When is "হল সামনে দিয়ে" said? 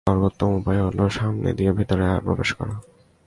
0.85-1.71